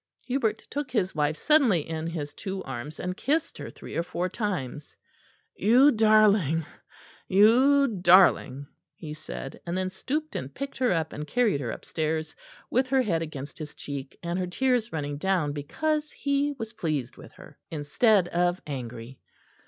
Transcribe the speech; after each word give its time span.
Hubert 0.25 0.65
took 0.71 0.89
his 0.89 1.13
wife 1.13 1.37
suddenly 1.37 1.87
in 1.87 2.07
his 2.07 2.33
two 2.33 2.63
arms 2.63 2.99
and 2.99 3.15
kissed 3.15 3.59
her 3.59 3.69
three 3.69 3.95
or 3.95 4.01
four 4.01 4.27
times. 4.29 4.97
"You 5.55 5.91
darling, 5.91 6.65
you 7.27 7.87
darling!" 7.87 8.65
he 8.95 9.13
said; 9.13 9.61
and 9.63 9.77
then 9.77 9.91
stooped 9.91 10.35
and 10.35 10.51
picked 10.55 10.79
her 10.79 10.91
up, 10.91 11.13
and 11.13 11.27
carried 11.27 11.61
her 11.61 11.69
upstairs, 11.69 12.35
with 12.71 12.87
her 12.87 13.03
head 13.03 13.21
against 13.21 13.59
his 13.59 13.75
cheek, 13.75 14.17
and 14.23 14.39
her 14.39 14.47
tears 14.47 14.91
running 14.91 15.17
down 15.19 15.51
because 15.53 16.11
he 16.11 16.55
was 16.57 16.73
pleased 16.73 17.15
with 17.15 17.33
her, 17.33 17.59
instead 17.69 18.27
of 18.29 18.59
angry. 18.65 19.19